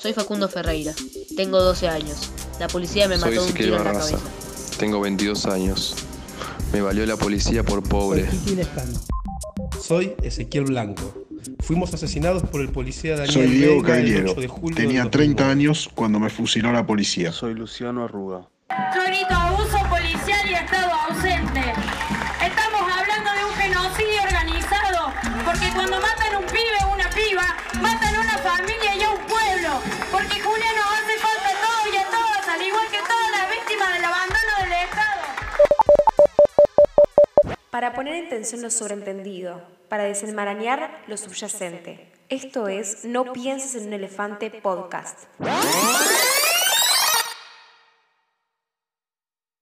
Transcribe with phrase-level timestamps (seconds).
[0.00, 0.92] Soy Facundo Ferreira.
[1.36, 2.30] Tengo 12 años.
[2.60, 4.16] La policía me Soy mató un Ezequiel tiro en la Barraza.
[4.16, 4.30] cabeza.
[4.78, 5.94] Tengo 22 años.
[6.72, 8.26] Me valió la policía por pobre.
[8.28, 8.98] Kiki Lescano.
[9.80, 11.26] Soy Ezequiel Blanco.
[11.60, 14.30] Fuimos asesinados por el policía Daniel Soy Diego Veiga el Cagliero.
[14.32, 15.52] 8 de julio Tenía del 30 2009.
[15.52, 17.32] años cuando me fusiló la policía.
[17.32, 18.48] Soy Luciano Arruga.
[18.94, 19.76] Yo grito abuso
[32.66, 35.22] igual que todas las víctimas del abandono del Estado.
[37.70, 42.12] Para poner en tensión lo sobreentendido, para desenmarañar lo subyacente.
[42.28, 45.26] Esto es No pienses en un elefante podcast.